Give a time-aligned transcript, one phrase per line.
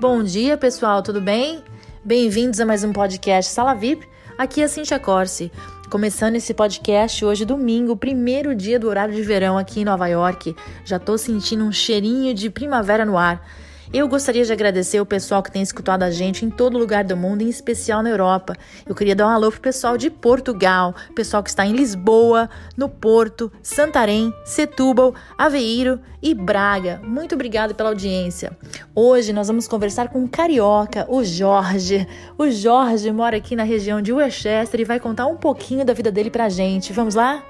[0.00, 1.60] Bom dia, pessoal, tudo bem?
[2.04, 4.06] Bem-vindos a mais um podcast Sala VIP.
[4.38, 5.50] Aqui é Cintia Corsi.
[5.90, 10.54] Começando esse podcast hoje, domingo, primeiro dia do horário de verão aqui em Nova York.
[10.84, 13.44] Já tô sentindo um cheirinho de primavera no ar.
[13.90, 17.16] Eu gostaria de agradecer o pessoal que tem escutado a gente em todo lugar do
[17.16, 18.54] mundo, em especial na Europa.
[18.86, 22.86] Eu queria dar um alô pro pessoal de Portugal, pessoal que está em Lisboa, no
[22.86, 27.00] Porto, Santarém, Setúbal, Aveiro e Braga.
[27.02, 28.54] Muito obrigado pela audiência.
[28.94, 32.06] Hoje nós vamos conversar com um carioca, o Jorge.
[32.36, 36.12] O Jorge mora aqui na região de Westchester e vai contar um pouquinho da vida
[36.12, 36.92] dele pra gente.
[36.92, 37.42] Vamos lá?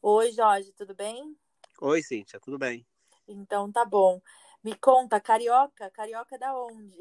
[0.00, 1.41] Oi, Jorge, tudo bem?
[1.84, 2.86] Oi, Cíntia, tudo bem?
[3.26, 4.20] Então tá bom.
[4.62, 5.90] Me conta, carioca?
[5.90, 6.96] Carioca da onde?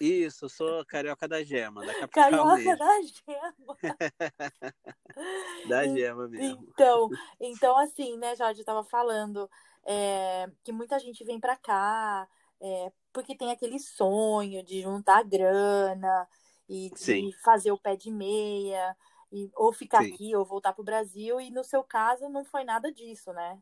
[0.00, 2.78] Isso, sou carioca da Gema, da capital Carioca mesmo.
[2.78, 3.76] da Gema.
[5.68, 6.66] Da Gema mesmo.
[6.70, 9.48] Então, então assim, né, Jorge, eu tava falando
[9.84, 12.26] é, que muita gente vem pra cá
[12.62, 16.26] é, porque tem aquele sonho de juntar grana
[16.66, 17.30] e de Sim.
[17.44, 18.96] fazer o pé de meia,
[19.30, 20.14] e, ou ficar Sim.
[20.14, 23.60] aqui ou voltar pro Brasil, e no seu caso não foi nada disso, né?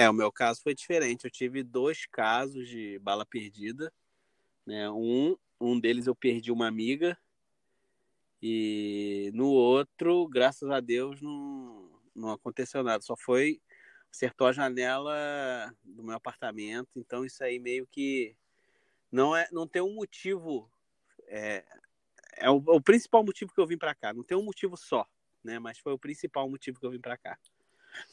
[0.00, 1.26] É, o meu caso foi diferente.
[1.26, 3.92] Eu tive dois casos de bala perdida.
[4.64, 4.90] Né?
[4.90, 7.18] Um, um deles eu perdi uma amiga.
[8.40, 13.02] E no outro, graças a Deus, não, não aconteceu nada.
[13.02, 13.60] Só foi.
[14.10, 16.98] Acertou a janela do meu apartamento.
[16.98, 18.34] Então isso aí meio que.
[19.12, 20.72] Não, é, não tem um motivo.
[21.26, 21.62] É,
[22.38, 24.14] é o, o principal motivo que eu vim pra cá.
[24.14, 25.06] Não tem um motivo só,
[25.44, 25.58] né?
[25.58, 27.38] Mas foi o principal motivo que eu vim pra cá.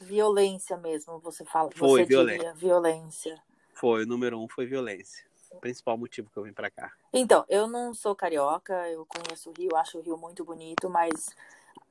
[0.00, 1.70] Violência mesmo, você fala.
[1.74, 2.38] Foi, você violência.
[2.38, 3.42] diria, violência.
[3.74, 5.26] Foi, o número um foi violência.
[5.50, 6.92] O principal motivo que eu vim pra cá.
[7.12, 11.30] Então, eu não sou carioca, eu conheço o Rio, acho o Rio muito bonito, mas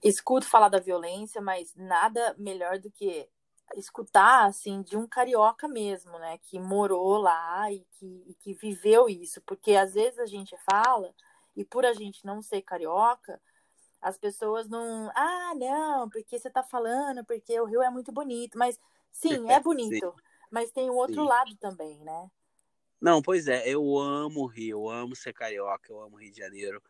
[0.04, 3.28] escuto falar da violência, mas nada melhor do que
[3.76, 6.38] escutar, assim, de um carioca mesmo, né?
[6.44, 9.42] Que morou lá e que, e que viveu isso.
[9.42, 11.14] Porque às vezes a gente fala,
[11.56, 13.42] e por a gente não ser carioca,
[14.02, 15.12] as pessoas não.
[15.16, 18.58] Ah, não, porque você tá falando, porque o Rio é muito bonito.
[18.58, 18.80] Mas
[19.12, 20.14] sim, é bonito.
[20.52, 21.28] Mas tem o outro Sim.
[21.28, 22.32] lado também, né?
[23.00, 26.32] Não, pois é, eu amo o Rio, eu amo ser carioca, eu amo o Rio
[26.32, 26.82] de Janeiro.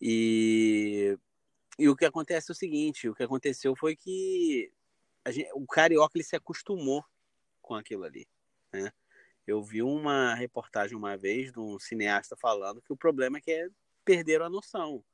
[0.00, 1.16] E,
[1.78, 4.72] e o que acontece é o seguinte, o que aconteceu foi que
[5.24, 7.04] a gente- o carioca ele se acostumou
[7.62, 8.26] com aquilo ali,
[8.72, 8.92] né?
[9.46, 13.52] Eu vi uma reportagem uma vez de um cineasta falando que o problema é que
[13.52, 13.68] é
[14.04, 15.04] perderam a noção,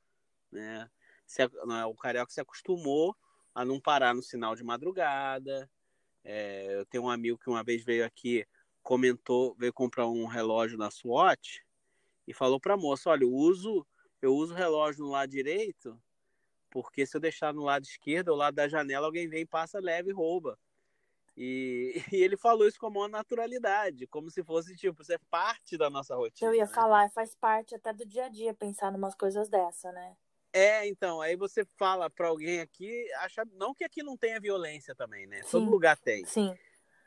[0.51, 0.89] né?
[1.31, 3.15] Se a- não é, o carioca se acostumou
[3.55, 5.69] a não parar no sinal de madrugada.
[6.25, 8.45] É, eu tenho um amigo que uma vez veio aqui
[8.83, 11.59] comentou, veio comprar um relógio na Swatch
[12.27, 13.87] e falou para a moça, olha, eu uso,
[14.21, 15.97] eu uso o relógio no lado direito,
[16.69, 20.09] porque se eu deixar no lado esquerdo, ao lado da janela, alguém vem, passa, leva
[20.09, 20.59] e rouba.
[21.37, 25.19] E, e ele falou isso com a maior naturalidade, como se fosse, tipo, isso é
[25.29, 26.51] parte da nossa rotina.
[26.51, 26.73] Eu ia né?
[26.73, 30.17] falar, faz parte até do dia a dia pensar numas coisas dessa, né?
[30.53, 34.93] É, então, aí você fala para alguém aqui, acha, não que aqui não tenha violência
[34.93, 35.41] também, né?
[35.49, 35.69] Todo Sim.
[35.69, 36.57] lugar tem, Sim.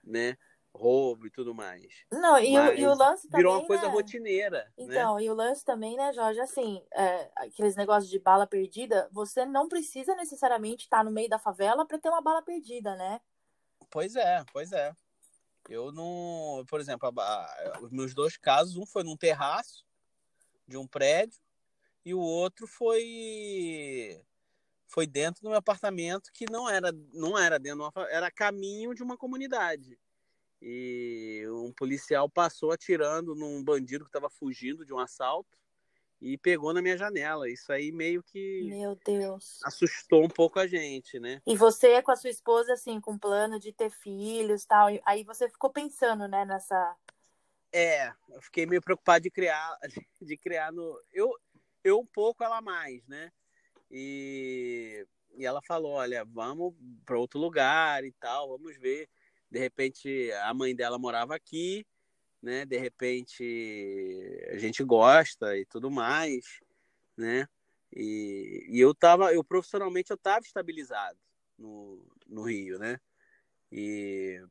[0.03, 0.37] né?
[0.75, 2.05] Roubo e tudo mais.
[2.11, 3.93] Não, e, o, e o lance também, Virou uma coisa né?
[3.93, 4.73] rotineira, né?
[4.77, 9.45] Então, e o lance também, né, Jorge, assim, é, aqueles negócios de bala perdida, você
[9.45, 13.21] não precisa necessariamente estar no meio da favela para ter uma bala perdida, né?
[13.91, 14.93] Pois é, pois é.
[15.69, 16.65] Eu não.
[16.69, 19.87] Por exemplo, a- a- os meus dois casos, um foi num terraço
[20.67, 21.39] de um prédio
[22.05, 24.21] e o outro foi
[24.87, 28.95] foi dentro do meu apartamento que não era não era dentro de uma, era caminho
[28.95, 29.99] de uma comunidade.
[30.61, 35.59] E um policial passou atirando num bandido que estava fugindo de um assalto
[36.25, 37.51] e pegou na minha janela.
[37.51, 39.61] Isso aí meio que Meu Deus.
[39.63, 41.43] assustou um pouco a gente, né?
[41.47, 45.23] E você com a sua esposa, assim, com plano de ter filhos e tal, aí
[45.23, 46.97] você ficou pensando, né, nessa...
[47.71, 49.77] É, eu fiquei meio preocupado de criar,
[50.23, 50.99] de criar no.
[51.13, 51.29] Eu,
[51.85, 53.31] eu um pouco, ela mais, né?
[53.91, 55.07] E,
[55.37, 56.75] e ela falou: olha, vamos
[57.05, 59.09] para outro lugar e tal, vamos ver.
[59.51, 61.87] De repente, a mãe dela morava aqui,
[62.43, 62.65] né?
[62.65, 63.45] De repente,
[64.51, 66.61] a gente gosta e tudo mais,
[67.17, 67.47] né?
[67.95, 71.19] E, e eu tava, eu profissionalmente, eu tava estabilizado
[71.57, 72.99] no, no Rio, né?
[73.71, 74.43] E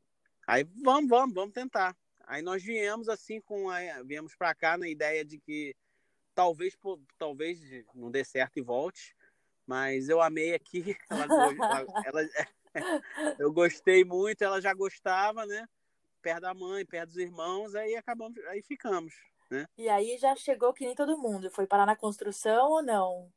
[0.47, 1.97] aí, vamos, vamos, vamos tentar.
[2.25, 5.75] Aí nós viemos assim com a, viemos para cá na ideia de que
[6.33, 7.59] talvez pô, talvez
[7.93, 9.15] não dê certo e volte,
[9.65, 12.29] mas eu amei aqui, ela, ela- ela-
[13.39, 15.67] eu gostei muito, ela já gostava, né?
[16.21, 19.13] Perto da mãe, perto dos irmãos, aí acabamos, aí ficamos,
[19.49, 19.65] né?
[19.77, 23.31] E aí já chegou que nem todo mundo, foi parar na construção ou não?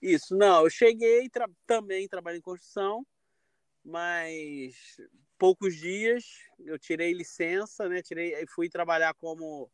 [0.00, 3.06] Isso, não, eu cheguei tra- também trabalho em construção,
[3.84, 5.00] mas
[5.38, 6.24] poucos dias
[6.60, 8.02] eu tirei licença, né?
[8.02, 9.70] Tirei, fui trabalhar como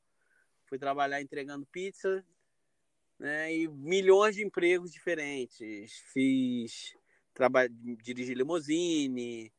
[0.68, 2.24] fui trabalhar entregando pizza,
[3.18, 3.54] né?
[3.54, 5.92] E milhões de empregos diferentes.
[6.12, 6.94] Fiz
[7.32, 7.70] trabalho,
[8.02, 9.52] dirigi limousine,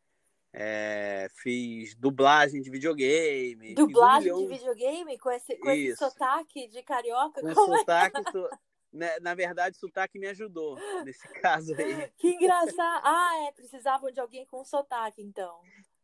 [0.54, 3.75] é, fiz dublagem de videogame.
[3.75, 7.42] Dublagem um de videogame com esse, com esse sotaque de carioca?
[7.42, 7.77] Com esse é?
[7.77, 8.21] sotaque,
[8.92, 12.12] né, na verdade, sotaque me ajudou nesse caso aí.
[12.18, 13.01] Que engraçado.
[13.04, 15.62] Ah, é, precisavam de alguém com sotaque, então.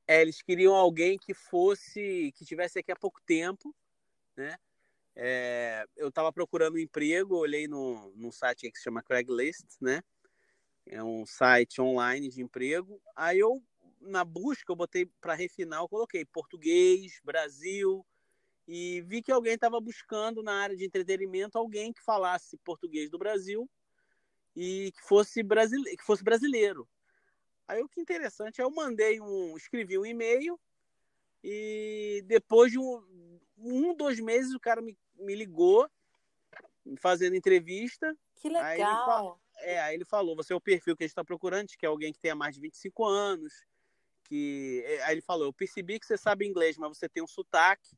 [0.08, 3.74] É, eles queriam alguém que fosse, que tivesse aqui há pouco tempo,
[4.36, 4.56] né?
[5.16, 10.02] É, eu estava procurando um emprego, olhei no, num site que se chama Craigslist, né?
[10.86, 13.02] É um site online de emprego.
[13.16, 13.64] Aí eu,
[14.02, 18.06] na busca, eu botei para refinar, eu coloquei português, Brasil,
[18.68, 23.18] e vi que alguém estava buscando na área de entretenimento alguém que falasse português do
[23.18, 23.70] Brasil
[24.56, 25.96] e que fosse, brasile...
[25.96, 26.88] que fosse brasileiro.
[27.68, 30.60] Aí o que interessante, eu mandei um, escrevi um e-mail
[31.44, 35.90] e depois de um, um dois meses o cara me, me ligou
[37.00, 38.16] fazendo entrevista.
[38.36, 38.66] Que legal.
[38.66, 41.24] Aí ele, falou, é, aí ele falou, você é o perfil que a gente está
[41.24, 43.54] procurando, que é alguém que tenha mais de 25 anos,
[44.26, 47.96] que aí ele falou, eu percebi que você sabe inglês, mas você tem um sotaque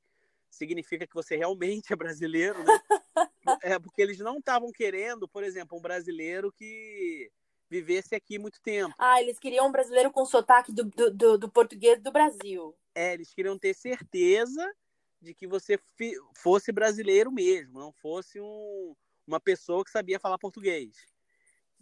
[0.55, 2.79] significa que você realmente é brasileiro, né?
[3.61, 7.29] é porque eles não estavam querendo, por exemplo, um brasileiro que
[7.69, 8.95] vivesse aqui muito tempo.
[8.97, 12.75] Ah, eles queriam um brasileiro com sotaque do, do, do português do Brasil.
[12.95, 14.65] É, eles queriam ter certeza
[15.21, 15.77] de que você
[16.37, 18.95] fosse brasileiro mesmo, não fosse um,
[19.27, 21.05] uma pessoa que sabia falar português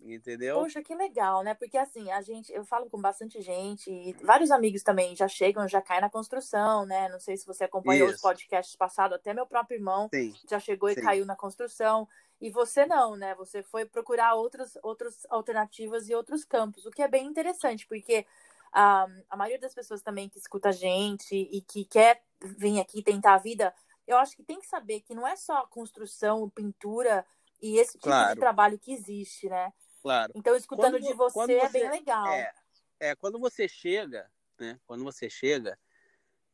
[0.02, 0.58] entendeu?
[0.58, 1.56] Poxa, que legal, né?
[1.56, 5.68] Porque assim, a gente, eu falo com bastante gente, e vários amigos também já chegam,
[5.68, 7.10] já caem na construção, né?
[7.10, 8.16] Não sei se você acompanhou Isso.
[8.16, 10.34] os podcasts passados, até meu próprio irmão Sim.
[10.48, 11.02] já chegou e Sim.
[11.02, 12.08] caiu na construção.
[12.40, 13.34] E você não, né?
[13.36, 18.26] Você foi procurar outras, outras alternativas e outros campos, o que é bem interessante, porque
[18.74, 23.04] a, a maioria das pessoas também que escuta a gente e que quer vir aqui
[23.04, 23.74] tentar a vida,
[24.08, 27.26] eu acho que tem que saber que não é só construção, pintura
[27.62, 28.34] e esse tipo claro.
[28.34, 29.72] de trabalho que existe, né?
[30.02, 30.34] Claro.
[30.36, 32.28] Então, escutando quando, de você, você, é bem legal.
[32.28, 32.54] É,
[33.00, 34.30] é, quando você chega,
[34.60, 34.78] né?
[34.86, 35.80] Quando você chega,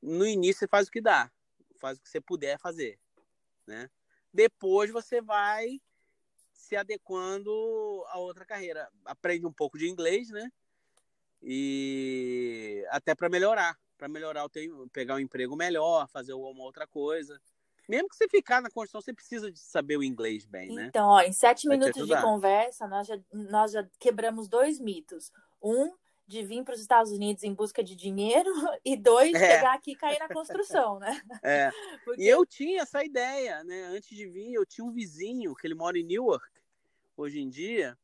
[0.02, 1.32] no início você faz o que dá,
[1.80, 3.00] faz o que você puder fazer,
[3.66, 3.90] né?
[4.32, 5.82] Depois você vai
[6.54, 7.50] se adequando
[8.10, 8.88] a outra carreira.
[9.06, 10.52] Aprende um pouco de inglês, né?
[11.42, 16.86] E até para melhorar, para melhorar o teu, pegar um emprego melhor, fazer alguma outra
[16.86, 17.40] coisa.
[17.88, 20.86] Mesmo que você ficar na construção, você precisa de saber o inglês bem, né?
[20.86, 25.32] Então, ó, em sete Vai minutos de conversa, nós já, nós já quebramos dois mitos.
[25.62, 25.92] Um,
[26.30, 28.52] de vir para os Estados Unidos em busca de dinheiro
[28.86, 29.56] e dois, é.
[29.56, 31.20] chegar aqui e cair na construção, né?
[31.42, 31.72] É.
[32.06, 32.22] Porque...
[32.22, 33.86] E eu tinha essa ideia, né?
[33.86, 36.46] Antes de vir, eu tinha um vizinho que ele mora em Newark,
[37.18, 37.98] hoje em dia.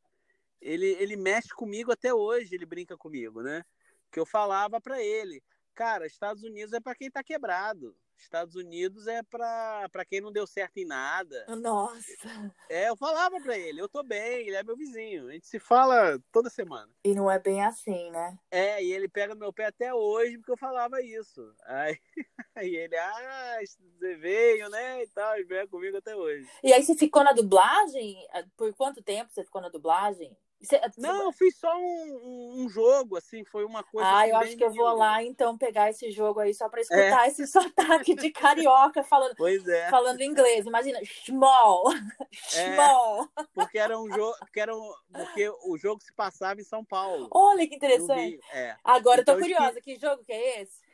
[0.65, 3.63] Ele, ele mexe comigo até hoje, ele brinca comigo, né?
[4.11, 5.43] Que eu falava para ele,
[5.75, 7.95] cara, Estados Unidos é para quem tá quebrado.
[8.17, 11.45] Estados Unidos é para quem não deu certo em nada.
[11.49, 12.51] Nossa.
[12.69, 15.27] É, eu falava para ele, eu tô bem, ele é meu vizinho.
[15.27, 16.89] A gente se fala toda semana.
[17.03, 18.39] E não é bem assim, né?
[18.49, 21.53] É, e ele pega meu pé até hoje porque eu falava isso.
[21.65, 21.99] Aí,
[22.55, 25.03] aí ele, ah, você veio, né?
[25.03, 26.49] E tal, e veio comigo até hoje.
[26.63, 28.17] E aí você ficou na dublagem?
[28.57, 30.35] Por quanto tempo você ficou na dublagem?
[30.61, 34.07] Você, não, eu fiz só um, um, jogo, assim, foi uma coisa.
[34.07, 36.81] Ah, assim, eu acho que eu vou lá então pegar esse jogo aí só para
[36.81, 37.27] escutar é.
[37.27, 39.89] esse sotaque de carioca falando, pois é.
[39.89, 40.65] falando inglês.
[40.65, 41.91] Imagina, small,
[42.31, 43.29] small.
[43.37, 46.83] É, porque era um jogo, porque era um, porque o jogo se passava em São
[46.83, 47.27] Paulo.
[47.31, 48.39] Olha que interessante.
[48.51, 48.75] É.
[48.83, 49.95] Agora então, eu tô então, curiosa, que...
[49.95, 50.85] que jogo que é esse?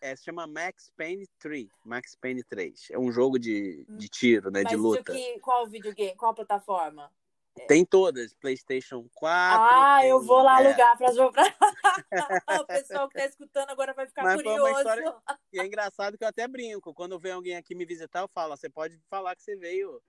[0.00, 1.68] É, se chama Max Payne 3.
[1.84, 2.88] Max Payne 3.
[2.92, 4.62] É um jogo de, de tiro, né?
[4.62, 5.12] Mas de luta.
[5.12, 6.16] Que, qual videogame?
[6.16, 7.10] Qual plataforma?
[7.66, 9.60] Tem todas, PlayStation 4.
[9.60, 10.66] Ah, tem, eu vou lá é.
[10.66, 11.56] alugar para jogar.
[12.60, 14.78] o pessoal que tá escutando agora vai ficar Mas curioso.
[14.78, 15.14] História...
[15.52, 16.94] E é engraçado que eu até brinco.
[16.94, 20.00] Quando vem alguém aqui me visitar, eu falo: você pode falar que você veio.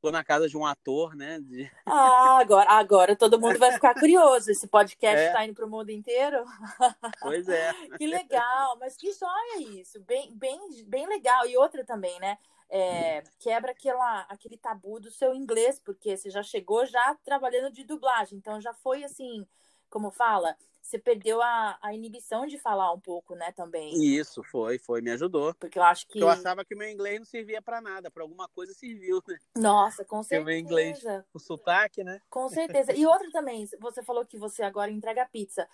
[0.00, 1.38] Tô na casa de um ator, né?
[1.40, 1.70] De...
[1.84, 4.50] Ah, agora, agora todo mundo vai ficar curioso.
[4.50, 5.44] Esse podcast está é.
[5.44, 6.42] indo para o mundo inteiro.
[7.20, 7.70] Pois é.
[7.98, 10.00] que legal, mas que joia isso.
[10.00, 11.46] Bem, bem, bem legal.
[11.46, 12.38] E outra também, né?
[12.70, 17.84] É, quebra aquela, aquele tabu do seu inglês, porque você já chegou já trabalhando de
[17.84, 19.46] dublagem, então já foi assim,
[19.88, 23.92] como fala, você perdeu a, a inibição de falar um pouco, né, também.
[24.02, 25.54] Isso, foi, foi, me ajudou.
[25.54, 26.20] Porque eu acho que...
[26.20, 29.38] Eu achava que o meu inglês não servia para nada, para alguma coisa serviu, né?
[29.56, 30.42] Nossa, com certeza.
[30.42, 31.02] o meu inglês,
[31.34, 32.20] o sotaque, né?
[32.30, 32.92] Com certeza.
[32.92, 35.68] E outra também, você falou que você agora entrega pizza.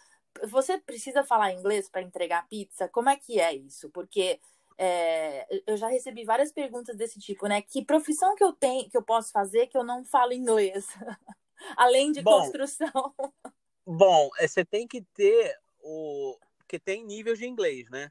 [0.48, 2.88] Você precisa falar inglês para entregar pizza?
[2.88, 3.88] Como é que é isso?
[3.90, 4.38] Porque
[4.78, 7.62] é, eu já recebi várias perguntas desse tipo, né?
[7.62, 10.87] Que profissão que eu tenho, que eu posso fazer que eu não falo inglês?
[11.76, 13.14] Além de bom, construção.
[13.87, 16.37] Bom, é, você tem que ter o.
[16.59, 18.11] porque tem níveis de inglês, né?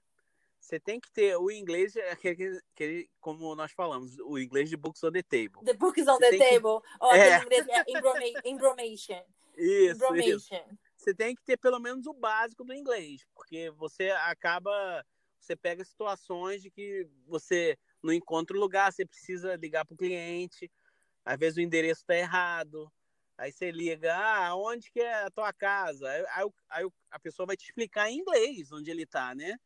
[0.59, 4.75] Você tem que ter o inglês, é aquele, aquele, como nós falamos, o inglês de
[4.75, 5.63] books on the table.
[5.63, 6.81] The books on the table.
[6.81, 6.97] Que...
[7.01, 7.43] Ou é.
[7.43, 9.21] inglês é embromation.
[9.55, 10.49] Isso, isso.
[10.97, 15.05] Você tem que ter pelo menos o básico do inglês, porque você acaba,
[15.45, 19.97] você pega situações de que você não encontra o lugar, você precisa ligar para o
[19.97, 20.71] cliente,
[21.23, 22.91] às vezes o endereço está errado,
[23.37, 26.09] aí você liga, ah, onde que é a tua casa?
[26.09, 29.57] Aí, aí, aí a pessoa vai te explicar em inglês onde ele está, né?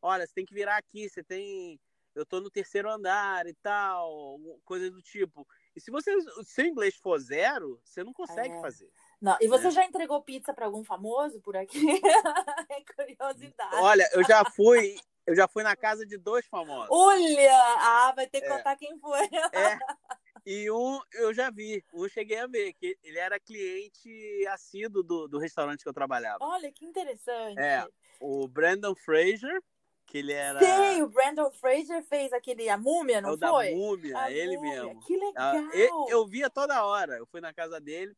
[0.00, 1.80] olha, você tem que virar aqui, você tem.
[2.14, 5.46] Eu tô no terceiro andar e tal, coisa do tipo.
[5.76, 8.60] E se você se seu inglês for zero, você não consegue é.
[8.60, 8.90] fazer.
[9.20, 9.70] Não, e você né?
[9.70, 11.78] já entregou pizza para algum famoso por aqui?
[12.70, 13.76] é curiosidade.
[13.76, 14.96] Olha, eu já fui,
[15.28, 16.88] eu já fui na casa de dois famosos.
[16.90, 18.56] Olha, ah, vai ter que é.
[18.56, 19.24] contar quem foi.
[19.52, 19.78] É.
[20.46, 24.08] E um eu já vi, um cheguei a ver, que ele era cliente
[24.48, 26.38] assíduo do, do restaurante que eu trabalhava.
[26.40, 27.60] Olha, que interessante.
[27.60, 27.86] É,
[28.18, 29.62] o Brandon Fraser,
[30.06, 30.58] que ele era.
[30.58, 33.70] Sim, o Brandon Fraser fez aquele A Múmia, não é o foi?
[33.70, 34.84] Da múmia, a ele múmia.
[34.84, 35.00] mesmo.
[35.00, 35.74] Que ah, legal!
[35.74, 37.18] Eu, eu via toda hora.
[37.18, 38.16] Eu fui na casa dele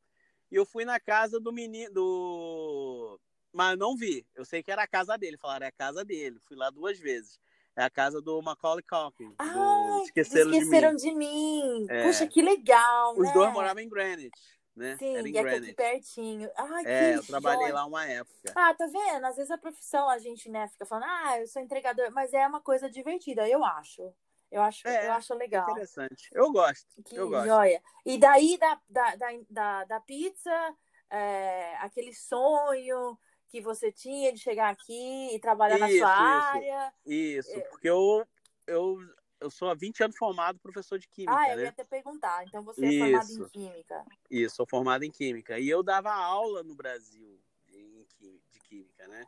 [0.53, 1.93] e eu fui na casa do menino.
[1.93, 3.21] Do...
[3.53, 4.27] Mas não vi.
[4.35, 5.37] Eu sei que era a casa dele.
[5.37, 6.39] Falaram, é a casa dele.
[6.47, 7.39] Fui lá duas vezes.
[7.77, 9.35] É a casa do Macaulay Culkin.
[9.39, 11.79] Ah, esqueceram, esqueceram de mim.
[11.79, 11.87] De mim.
[11.89, 12.05] É.
[12.05, 13.33] Puxa, que legal, Os né?
[13.33, 14.97] dois moravam em Greenwich né?
[14.97, 16.51] Sim, Era em e é aqui pertinho.
[16.57, 17.75] Ai, é, que eu trabalhei joia.
[17.75, 18.53] lá uma época.
[18.57, 19.25] Ah, tá vendo?
[19.25, 22.47] Às vezes a profissão a gente, né, fica falando, ah, eu sou entregador, mas é
[22.47, 24.13] uma coisa divertida, eu acho.
[24.51, 25.71] Eu acho, é, eu acho legal.
[25.71, 26.29] Interessante.
[26.33, 26.87] Eu gosto.
[27.05, 27.47] Que eu gosto.
[27.47, 27.81] joia.
[28.05, 30.75] E daí da, da, da, da, da pizza,
[31.09, 33.17] é, aquele sonho
[33.51, 36.95] que você tinha de chegar aqui e trabalhar isso, na sua isso, área.
[37.05, 37.61] Isso, é...
[37.61, 38.27] porque eu,
[38.67, 38.99] eu
[39.41, 41.35] eu sou há 20 anos formado professor de química.
[41.35, 41.63] Ah, eu né?
[41.63, 42.45] ia até perguntar.
[42.45, 44.07] Então você é formado em química.
[44.31, 45.59] Isso, sou formado em química.
[45.59, 48.07] E eu dava aula no Brasil de,
[48.53, 49.25] de química, né?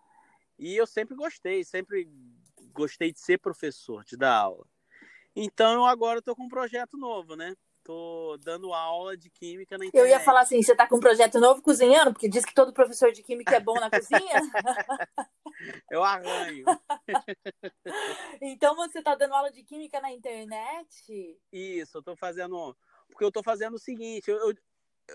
[0.58, 2.06] E eu sempre gostei, sempre
[2.72, 4.66] gostei de ser professor, de dar aula.
[5.34, 7.56] Então agora estou com um projeto novo, né?
[7.84, 10.06] Tô dando aula de química na internet.
[10.06, 12.12] Eu ia falar assim, você está com um projeto novo cozinhando?
[12.12, 14.20] Porque diz que todo professor de química é bom na cozinha.
[15.90, 16.64] Eu arranho.
[18.40, 21.38] então você está dando aula de química na internet?
[21.52, 22.76] Isso, eu estou fazendo.
[23.08, 24.54] Porque eu estou fazendo o seguinte, eu, eu,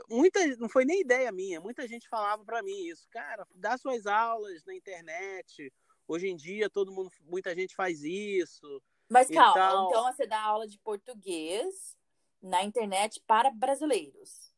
[0.10, 4.06] muita, não foi nem ideia minha, muita gente falava para mim isso, cara, dá suas
[4.06, 5.74] aulas na internet.
[6.08, 8.82] Hoje em dia todo mundo, muita gente faz isso.
[9.10, 11.97] Mas calma, então você dá aula de português
[12.42, 14.52] na internet para brasileiros.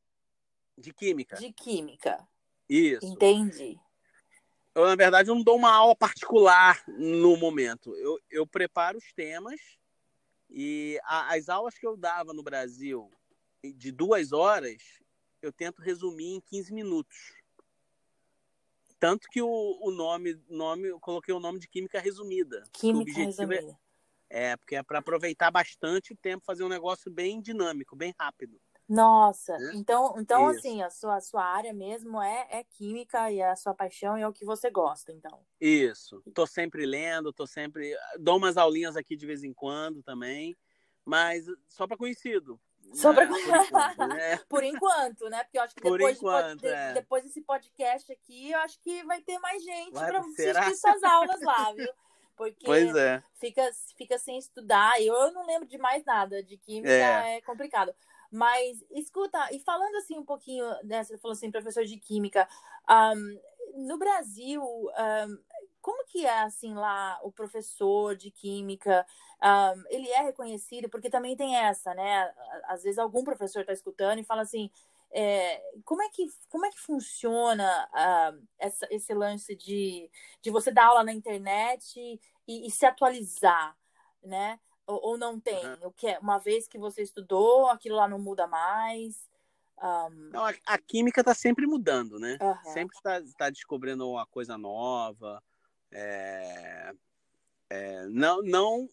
[0.78, 1.36] De química.
[1.38, 2.28] De química.
[2.68, 3.06] Isso.
[3.06, 3.80] Entendi
[4.80, 7.96] eu, na verdade, não dou uma aula particular no momento.
[7.96, 9.60] Eu, eu preparo os temas
[10.50, 13.12] e a, as aulas que eu dava no Brasil
[13.76, 14.82] de duas horas,
[15.42, 17.34] eu tento resumir em 15 minutos.
[18.98, 22.64] Tanto que o, o nome, nome, eu coloquei o nome de Química Resumida.
[22.74, 23.72] Química é Resumida.
[23.72, 23.78] É,
[24.30, 28.60] é, porque é para aproveitar bastante o tempo, fazer um negócio bem dinâmico, bem rápido.
[28.88, 29.74] Nossa, né?
[29.76, 33.56] então, então assim, a sua, a sua área mesmo é, é química e é a
[33.56, 35.46] sua paixão e é o que você gosta, então.
[35.62, 36.24] Isso.
[36.34, 37.96] Tô sempre lendo, tô sempre.
[38.20, 40.58] Dou umas aulinhas aqui de vez em quando também,
[41.06, 42.60] mas só para conhecido.
[42.94, 43.28] Só né?
[43.28, 44.38] para por, enquanto, né?
[44.50, 45.44] por enquanto, né?
[45.44, 46.94] Porque eu acho que depois, enquanto, de, é.
[46.94, 51.42] depois desse podcast aqui, eu acho que vai ter mais gente para assistir suas aulas
[51.42, 51.94] lá, viu?
[52.40, 53.22] Porque pois é.
[53.34, 54.98] fica, fica sem estudar.
[55.02, 57.94] Eu, eu não lembro de mais nada de química, é, é complicado.
[58.32, 62.48] Mas escuta, e falando assim um pouquinho, né, você falou assim, professor de química,
[62.90, 65.38] um, no Brasil, um,
[65.82, 69.06] como que é assim lá o professor de química?
[69.44, 72.34] Um, ele é reconhecido porque também tem essa, né?
[72.70, 74.72] Às vezes algum professor está escutando e fala assim,
[75.12, 80.10] é, como é que como é que funciona uh, essa, esse lance de,
[80.42, 83.76] de você dar aula na internet e, e se atualizar,
[84.24, 84.60] né?
[84.86, 85.66] Ou, ou não tem?
[85.66, 85.88] Uhum.
[85.88, 89.30] O que é, uma vez que você estudou, aquilo lá não muda mais?
[89.82, 90.30] Um...
[90.32, 92.38] Não, a, a, química está sempre mudando, né?
[92.42, 92.74] Uhum.
[92.74, 95.42] Sempre está tá descobrindo uma coisa nova.
[95.92, 96.92] É,
[97.70, 98.90] é, não, não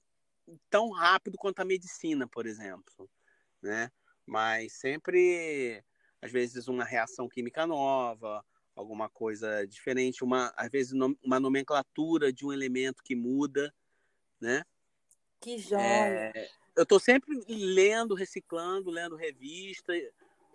[0.70, 3.10] tão rápido quanto a medicina, por exemplo,
[3.60, 3.90] né?
[4.24, 5.84] Mas sempre,
[6.26, 12.44] às vezes, uma reação química nova, alguma coisa diferente, uma, às vezes uma nomenclatura de
[12.44, 13.72] um elemento que muda,
[14.40, 14.62] né?
[15.40, 16.32] Que joia!
[16.34, 19.92] É, eu estou sempre lendo, reciclando, lendo revista,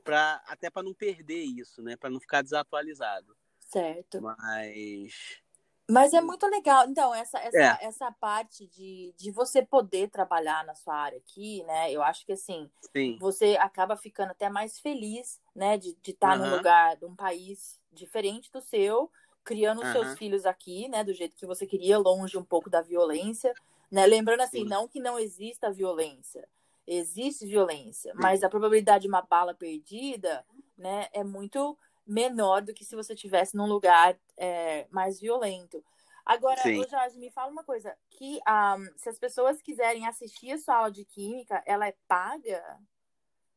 [0.04, 1.96] pra, até para não perder isso, né?
[1.96, 3.36] Para não ficar desatualizado.
[3.60, 4.22] Certo.
[4.22, 5.42] Mas.
[5.90, 6.88] Mas é muito legal.
[6.88, 7.78] Então, essa, essa, é.
[7.82, 11.92] essa parte de, de você poder trabalhar na sua área aqui, né?
[11.92, 13.18] Eu acho que assim, Sim.
[13.20, 15.78] você acaba ficando até mais feliz, né?
[15.78, 16.50] De estar de uhum.
[16.50, 19.12] num lugar, num país diferente do seu,
[19.44, 22.82] criando os seus filhos aqui, né, do jeito que você queria, longe um pouco da
[22.82, 23.54] violência,
[23.90, 24.06] né?
[24.06, 24.70] Lembrando assim, Sim.
[24.70, 26.48] não que não exista violência,
[26.88, 28.20] existe violência, Sim.
[28.22, 30.46] mas a probabilidade de uma bala perdida,
[30.78, 31.78] né, é muito
[32.12, 35.84] menor do que se você tivesse num lugar é, mais violento.
[36.26, 36.84] Agora, Sim.
[36.88, 40.92] Jorge, me fala uma coisa, que um, se as pessoas quiserem assistir a sua aula
[40.92, 42.64] de química, ela é paga?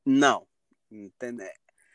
[0.04, 0.46] Não.
[0.90, 1.50] Entendeu?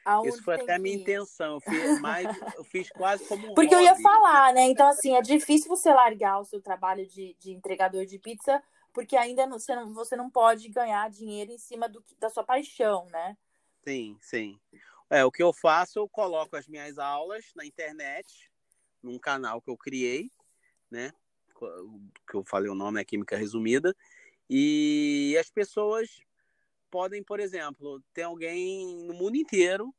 [0.05, 1.55] Aonde Isso foi até a minha intenção.
[1.55, 3.87] Eu fiz, mais, eu fiz quase como um Porque hobby.
[3.87, 4.61] eu ia falar, né?
[4.63, 8.61] Então, assim, é difícil você largar o seu trabalho de, de entregador de pizza,
[8.93, 12.43] porque ainda não, você, não, você não pode ganhar dinheiro em cima do, da sua
[12.43, 13.37] paixão, né?
[13.83, 14.59] Sim, sim.
[15.09, 18.51] É, o que eu faço, eu coloco as minhas aulas na internet,
[19.01, 20.31] num canal que eu criei,
[20.89, 21.11] né?
[22.29, 23.95] Que eu falei o nome é Química Resumida.
[24.47, 26.21] E as pessoas
[26.91, 29.93] podem, por exemplo, ter alguém no mundo inteiro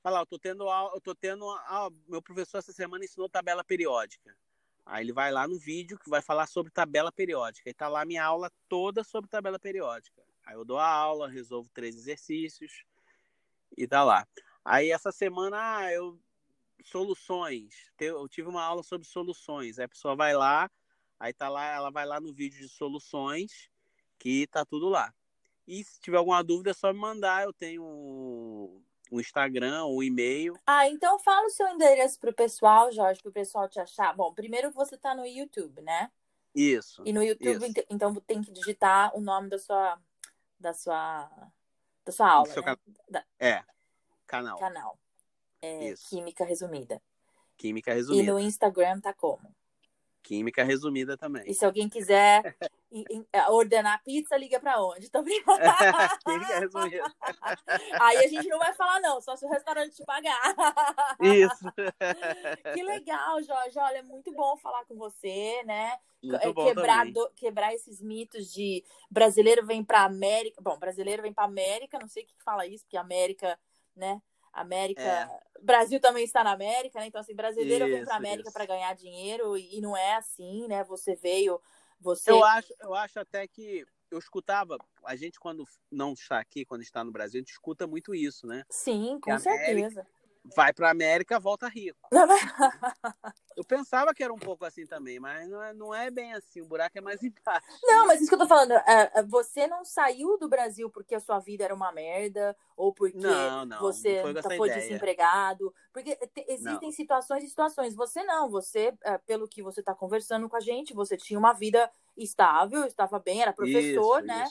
[0.00, 4.36] falar, eu tô tendo eu tô tendo ah, meu professor essa semana ensinou tabela periódica.
[4.84, 7.68] Aí ele vai lá no vídeo que vai falar sobre tabela periódica.
[7.68, 10.22] E tá lá minha aula toda sobre tabela periódica.
[10.44, 12.84] Aí eu dou a aula, resolvo três exercícios
[13.76, 14.26] e tá lá.
[14.64, 16.18] Aí essa semana ah, eu
[16.84, 17.74] soluções.
[17.98, 19.78] Eu tive uma aula sobre soluções.
[19.78, 20.70] Aí a pessoa vai lá,
[21.18, 23.70] aí tá lá, ela vai lá no vídeo de soluções,
[24.18, 25.12] que tá tudo lá.
[25.66, 27.44] E se tiver alguma dúvida, é só me mandar.
[27.44, 30.56] Eu tenho o um Instagram, o um e-mail.
[30.66, 34.14] Ah, então fala o seu endereço pro pessoal, Jorge, pro pessoal te achar.
[34.14, 36.10] Bom, primeiro você tá no YouTube, né?
[36.54, 37.02] Isso.
[37.04, 37.86] E no YouTube, isso.
[37.90, 40.00] então tem que digitar o nome da sua
[40.58, 41.28] da sua
[42.06, 42.62] da sua aula, né?
[42.62, 42.78] Can...
[43.10, 43.24] Da...
[43.38, 43.64] É.
[44.26, 44.58] Canal.
[44.58, 44.98] Canal.
[45.60, 47.02] É, Química resumida.
[47.56, 48.22] Química resumida.
[48.22, 49.54] E no Instagram tá como?
[50.26, 51.44] Química resumida também.
[51.46, 52.56] E se alguém quiser
[53.32, 55.08] é, ordenar pizza, liga para onde?
[55.08, 55.60] Tô brincando.
[56.26, 57.14] Química resumida.
[58.00, 60.36] Aí a gente não vai falar, não, só se o restaurante te pagar.
[61.20, 61.64] Isso.
[62.74, 63.78] Que legal, Jorge.
[63.78, 65.96] Olha, é muito bom falar com você, né?
[66.22, 70.60] Muito bom quebrar, do, quebrar esses mitos de brasileiro vem para América.
[70.60, 73.58] Bom, brasileiro vem para América, não sei o que fala isso, porque América,
[73.94, 74.20] né?
[74.60, 75.02] América.
[75.02, 75.28] É.
[75.62, 77.06] Brasil também está na América, né?
[77.06, 80.66] Então, assim, brasileiro isso, vem para América para ganhar dinheiro e, e, não é assim,
[80.68, 80.84] né?
[80.84, 81.60] Você veio.
[82.00, 82.30] Você...
[82.30, 86.82] Eu, acho, eu acho até que eu escutava, a gente quando não está aqui, quando
[86.82, 88.64] está no Brasil, a gente escuta muito isso, né?
[88.68, 90.06] Sim, com certeza
[90.54, 91.98] vai para América, volta rico.
[93.56, 96.60] eu pensava que era um pouco assim também, mas não é, não é bem assim.
[96.60, 97.66] O buraco é mais embaixo.
[97.82, 101.14] Não, mas isso que eu tô falando, é, é, você não saiu do Brasil porque
[101.14, 105.74] a sua vida era uma merda ou porque não, não, você não foi, foi desempregado,
[105.92, 107.94] porque existem situações e situações.
[107.94, 111.52] Você não, você, é, pelo que você está conversando com a gente, você tinha uma
[111.52, 114.44] vida estável, estava bem, era professor, isso, né?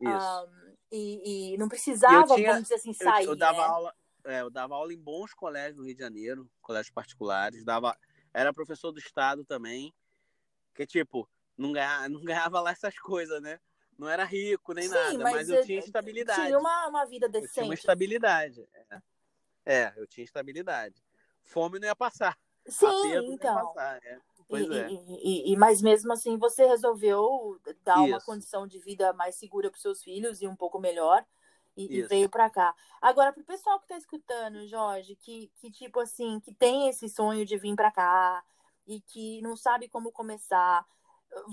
[0.00, 0.44] Isso.
[0.46, 3.24] Um, e, e, não precisava, tinha, vamos dizer assim, sair.
[3.24, 3.64] Eu, eu dava né?
[3.64, 3.94] aula,
[4.30, 7.96] é, eu dava aula em bons colégios no Rio de Janeiro, colégios particulares, dava,
[8.32, 9.92] era professor do estado também,
[10.74, 13.60] que tipo, não ganhava, não ganhava lá essas coisas, né?
[13.98, 16.46] Não era rico nem Sim, nada, mas, mas eu, tinha estabilidade.
[16.46, 17.48] Tinha uma, uma vida decente.
[17.48, 18.68] Eu tinha uma estabilidade.
[18.72, 19.02] É.
[19.66, 21.04] é, eu tinha estabilidade.
[21.42, 22.38] Fome não ia passar.
[22.66, 22.86] Sim,
[23.32, 23.74] então.
[23.74, 24.18] Passar, é.
[24.48, 24.88] Pois e, é.
[24.90, 28.06] E, e, mas mesmo assim você resolveu dar Isso.
[28.06, 31.24] uma condição de vida mais segura para os seus filhos e um pouco melhor
[31.76, 32.74] e, e veio para cá.
[33.00, 37.44] Agora, pro pessoal que tá escutando, Jorge, que, que tipo assim, que tem esse sonho
[37.44, 38.44] de vir para cá
[38.86, 40.86] e que não sabe como começar.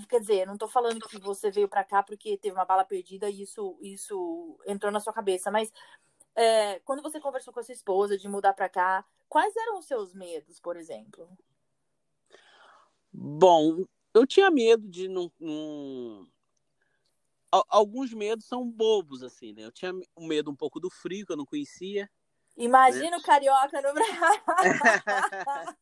[0.08, 3.30] Quer dizer, não tô falando que você veio para cá porque teve uma bala perdida
[3.30, 5.72] e isso, isso entrou na sua cabeça, mas
[6.34, 9.86] é, quando você conversou com a sua esposa de mudar para cá, quais eram os
[9.86, 11.28] seus medos, por exemplo?
[13.12, 16.26] Bom, eu tinha medo de não, não
[17.50, 19.64] alguns medos são bobos, assim, né?
[19.64, 22.08] Eu tinha um medo um pouco do frio, que eu não conhecia.
[22.56, 23.16] Imagina né?
[23.16, 24.42] o carioca no Brasil.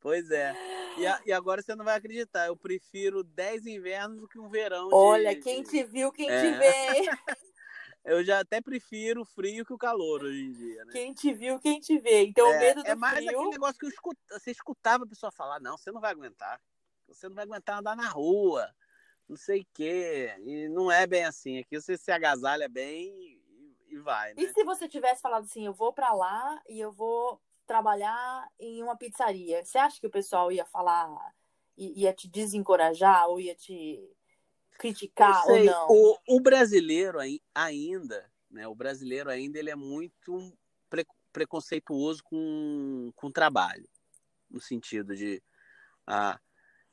[0.00, 0.54] pois é.
[0.96, 2.46] E, a, e, agora você não vai acreditar.
[2.46, 4.88] Eu prefiro 10 invernos do que um verão.
[4.92, 6.40] Olha, de, quem te viu, quem é.
[6.40, 7.10] te vê.
[8.04, 10.92] eu já até prefiro o frio que o calor hoje em dia, né?
[10.92, 12.22] Quem te viu, quem te vê.
[12.22, 13.30] Então, é, o medo do É mais frio...
[13.30, 14.16] aquele negócio que eu escut...
[14.30, 16.60] você escutava a pessoa falar, não, você não vai aguentar.
[17.08, 18.72] Você não vai aguentar andar na rua
[19.30, 20.34] não sei o quê.
[20.44, 21.58] E não é bem assim.
[21.58, 23.08] Aqui você se agasalha bem
[23.88, 24.34] e, e vai.
[24.34, 24.42] Né?
[24.42, 28.82] E se você tivesse falado assim, eu vou para lá e eu vou trabalhar em
[28.82, 31.32] uma pizzaria, você acha que o pessoal ia falar,
[31.76, 34.04] ia te desencorajar ou ia te
[34.76, 35.86] criticar ou não?
[35.88, 37.20] O, o brasileiro
[37.54, 38.66] ainda, né?
[38.66, 40.52] O brasileiro ainda ele é muito
[40.88, 43.88] pre, preconceituoso com, com trabalho,
[44.50, 45.40] no sentido de
[46.04, 46.40] ah,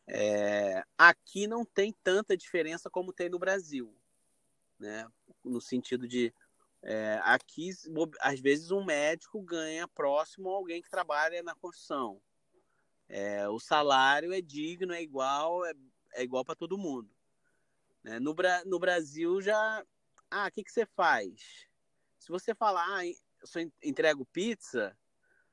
[0.07, 3.93] é, aqui não tem tanta diferença como tem no Brasil,
[4.79, 5.07] né?
[5.43, 6.33] No sentido de
[6.81, 7.71] é, aqui
[8.21, 12.21] às vezes um médico ganha próximo a alguém que trabalha na construção,
[13.09, 15.73] É, o salário é digno, é igual, é,
[16.13, 17.09] é igual para todo mundo.
[18.03, 18.19] Né?
[18.19, 19.83] No, no Brasil já.
[20.29, 21.67] Ah, o que, que você faz?
[22.19, 24.97] Se você falar, ah, eu entrego pizza,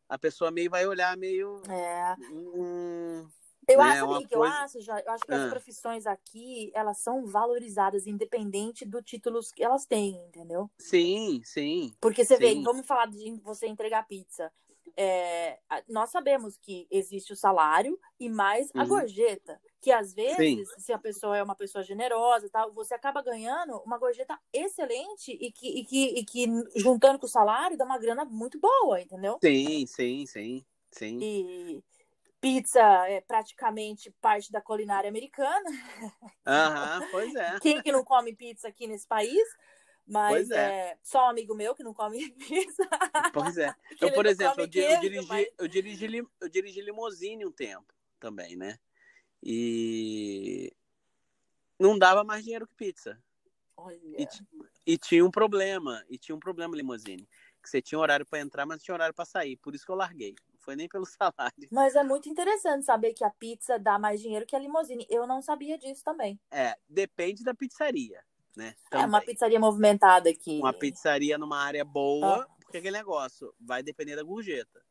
[0.09, 1.63] a pessoa meio vai olhar meio.
[1.71, 2.17] É.
[2.33, 3.29] Hum,
[3.69, 5.45] eu né, acho uma que eu coisa- acho, já, eu acho que Ah.
[5.45, 10.71] as profissões aqui, elas são valorizadas independente do títulos que elas têm, entendeu?
[10.79, 11.93] Sim, sim.
[12.01, 12.63] Porque você vê, Sim.
[12.63, 14.53] vamos falar de você entregar pizza.
[14.97, 18.89] É, a- nós sabemos que existe o salário e mais a Uhum.
[18.89, 19.61] gorjeta.
[19.81, 23.79] Que às vezes, se a pessoa é uma pessoa generosa e tal, você acaba ganhando
[23.79, 26.47] uma gorjeta excelente e que, e que, e que
[26.77, 29.37] juntando com o salário dá uma grana muito boa, entendeu?
[29.43, 30.65] Sim, sim, sim.
[30.93, 31.19] Sim.
[31.21, 31.83] E
[32.45, 35.71] pizza é praticamente parte da culinária americana.
[36.47, 37.59] Aham, pois é.
[37.61, 39.43] Quem que não come pizza aqui nesse país?
[40.07, 40.91] Mas é.
[40.91, 40.99] é.
[41.03, 42.87] só um amigo meu que não come pizza.
[43.33, 43.75] Pois é.
[43.97, 47.47] Que Eu, por exemplo, eu, di- eu queijo, dirigi, mas- eu, dirigi, eu dirigi limousine
[47.47, 48.79] um tempo também, né?
[49.43, 50.71] E
[51.79, 53.19] não dava mais dinheiro que pizza.
[53.75, 53.99] Olha.
[54.05, 54.29] E,
[54.87, 57.27] e tinha um problema, e tinha um problema limousine.
[57.63, 59.57] Que você tinha horário para entrar, mas não tinha horário para sair.
[59.57, 60.35] Por isso que eu larguei.
[60.65, 61.69] Foi nem pelo salário.
[61.71, 65.07] Mas é muito interessante saber que a pizza dá mais dinheiro que a limousine.
[65.11, 66.41] Eu não sabia disso também.
[66.51, 68.23] É, depende da pizzaria,
[68.57, 68.75] né?
[68.91, 69.27] É uma Também.
[69.35, 70.59] pizzaria movimentada aqui.
[70.59, 72.47] Uma pizzaria numa área boa, Ah.
[72.61, 74.83] porque aquele negócio vai depender da gorjeta.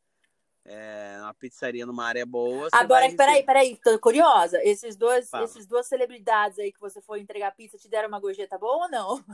[0.66, 2.68] É, uma pizzaria numa área boa.
[2.72, 4.58] Agora, peraí, receber- peraí, tô curiosa.
[4.64, 5.44] Esses dois, Fala.
[5.44, 8.90] esses duas celebridades aí que você foi entregar pizza te deram uma gorjeta boa ou
[8.90, 9.24] não?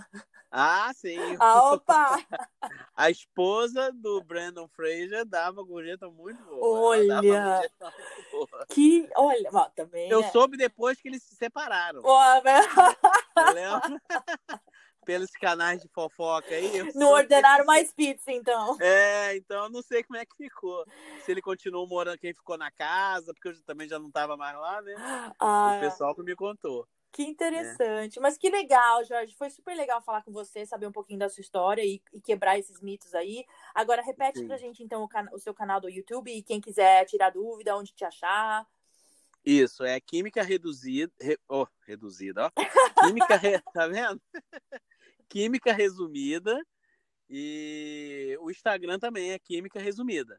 [0.51, 1.16] Ah, sim.
[1.40, 2.19] Ah, opa!
[2.97, 6.81] A esposa do Brandon Fraser dava gorjeta muito boa.
[6.88, 7.07] Olha!
[7.07, 8.66] dava gorjeta muito boa.
[8.69, 10.11] Que, olha, ó, também.
[10.11, 10.31] Eu né?
[10.31, 12.01] soube depois que eles se separaram.
[12.03, 12.61] Ó, né?
[13.37, 14.01] Eu lembro.
[15.11, 16.92] Pelos canais de fofoca aí.
[16.94, 18.77] Não ordenaram que- mais pizza, então.
[18.81, 20.85] É, então eu não sei como é que ficou.
[21.25, 24.57] Se ele continuou morando, quem ficou na casa, porque eu também já não estava mais
[24.57, 24.94] lá, né?
[25.40, 26.87] Ah, O pessoal que me contou.
[27.11, 28.20] que interessante.
[28.20, 29.35] Mas que legal, Jorge.
[29.37, 32.57] Foi super legal falar com você, saber um pouquinho da sua história e, e quebrar
[32.57, 33.44] esses mitos aí.
[33.75, 34.46] Agora, repete Sim.
[34.46, 37.77] pra gente, então, o, cana- o seu canal do YouTube e quem quiser tirar dúvida,
[37.77, 38.64] onde te achar.
[39.44, 41.11] Isso, é química reduzida.
[41.20, 42.51] Re, oh, reduzida, ó.
[43.07, 44.20] Química, re- tá vendo?
[45.31, 46.61] Química resumida.
[47.29, 50.38] E o Instagram também é química resumida.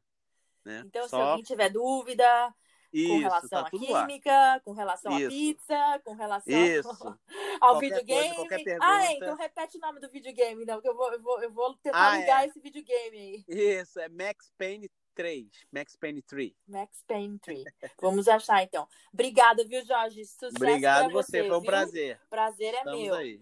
[0.66, 0.84] Né?
[0.86, 2.54] Então, se Só alguém tiver dúvida
[2.92, 4.06] com isso, relação tá à tudo lá.
[4.06, 5.30] química, com relação à Isso.
[5.30, 6.90] pizza, com relação Isso.
[7.62, 8.36] ao Qualquer videogame.
[8.36, 11.42] coisa, ah, é, então repete o nome do videogame, não, que eu vou, eu vou,
[11.42, 12.48] eu vou tentar Ah, ligar é.
[12.48, 13.46] esse videogame aí.
[13.48, 15.48] Isso, é Max Payne 3.
[15.72, 16.54] Max Payne 3.
[16.68, 17.64] Max Payne 3.
[18.02, 18.86] Vamos achar, então.
[19.14, 20.26] Obrigada, viu, Jorge?
[20.26, 21.70] Sucesso Obrigado pra você, foi um viu?
[21.70, 22.20] prazer.
[22.30, 23.16] Prazer é Estamos meu.
[23.16, 23.42] aí.